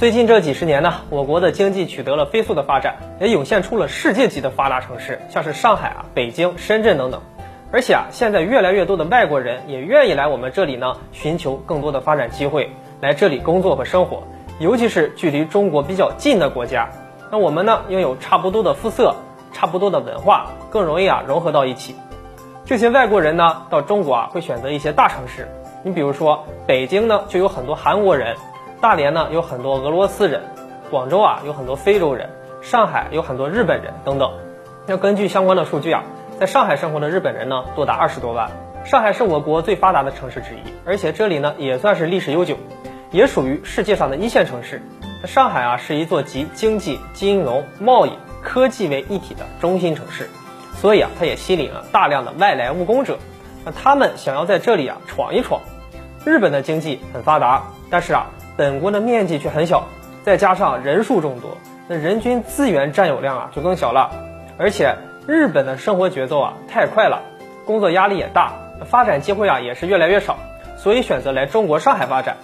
[0.00, 7.20] 最近这几十年呢，我国的经济取得了飞速的发展，也涌现出了世界级的发达城市，像是上海啊、北京、深圳等等。
[7.70, 12.70] 而且啊，现在越来越多的外国人也愿意来我们这里呢，寻求更多的发展机会，
[13.02, 14.22] 来这里工作和生活。
[14.58, 16.88] 尤其是距离中国比较近的国家，
[17.30, 19.14] 那我们呢拥有差不多的肤色、
[19.52, 21.94] 差不多的文化，更容易啊融合到一起。
[22.64, 25.46] 这些外国人呢到中国啊会选择一些大城市，
[25.82, 28.34] 你比如说北京呢就有很多韩国人。
[28.80, 30.40] 大连呢有很多俄罗斯人，
[30.90, 32.30] 广州啊有很多非洲人，
[32.62, 34.32] 上海有很多日本人等等。
[34.86, 36.02] 那根据相关的数据啊，
[36.38, 38.50] 在上海生活的日本人呢多达二十多万。
[38.86, 42.56] 上海是我国最发达的城市之一，而且这里呢也算是历史悠久，
[43.10, 44.80] 也属于世界上的一线城市。
[45.26, 48.12] 上海啊是一座集经济、金融、贸易、
[48.42, 50.30] 科技为一体的中心城市，
[50.74, 53.18] 所以啊它也吸引了大量的外来务工者。
[53.62, 55.60] 那他们想要在这里啊闯一闯。
[56.24, 58.30] 日本的经济很发达，但是啊。
[58.60, 59.88] 本国的面积却很小，
[60.22, 61.56] 再加上人数众多，
[61.88, 64.10] 那人均资源占有量啊就更小了。
[64.58, 67.22] 而且日本的生活节奏啊太快了，
[67.64, 68.52] 工作压力也大，
[68.84, 70.36] 发展机会啊也是越来越少，
[70.76, 72.36] 所以选择来中国上海发展。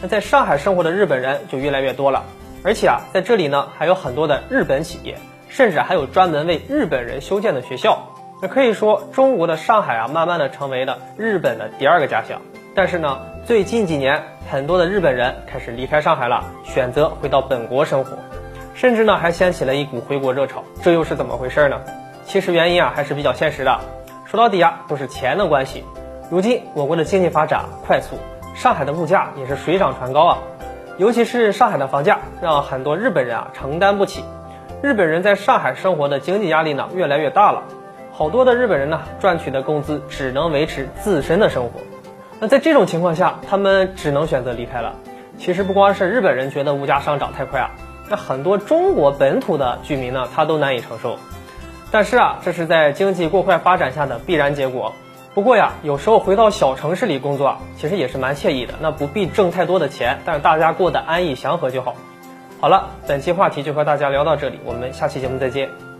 [0.00, 2.22] 那在上海生活的日本人就越来越多了，
[2.62, 8.14] 而且啊在这里呢还有很多的日本企业，甚至还有专门为日本人修建的学校。
[8.40, 12.40] 那可以说中国的上海啊慢慢的成为了日本的第二个家乡。
[12.76, 13.33] 但是呢。
[13.46, 18.16] 最近几年，很多的日本人开始离开上海了，选择回到本国生活，
[18.72, 20.64] 甚至呢还掀起了一股回国热潮。
[20.82, 21.78] 这又是怎么回事呢？
[22.24, 23.78] 其实原因啊还是比较现实的，
[24.24, 25.84] 说到底啊都是钱的关系。
[26.30, 28.16] 如今我国的经济发展快速，
[28.54, 30.38] 上海的物价也是水涨船高啊，
[30.96, 34.24] 尤其是上海的房价让很多日本人啊承担不起。
[34.82, 37.64] 日本人在上海生活的经济压力呢越来越大了，
[38.10, 41.72] 好多的日本人呢赚取的工资只能维持自身的生活。
[42.40, 44.94] 那在这种情况下，他们只能选择离开了。
[45.38, 47.70] 其实不光是日本人觉得物价上涨太快啊，
[48.08, 51.18] 那很多中国本土的居民呢，他都难以承受。
[51.90, 54.92] 但是啊，这是在经济过快发展下的必然结果。
[55.32, 58.74] 不过呀，有时候回到小城市里工作，其实也是蛮惬意的。
[58.80, 61.94] 那不必挣太多的钱，但是大家过得安逸祥和就好。
[62.60, 65.93] 好了，本期话题就和大家聊到这里，我们下期节目再见。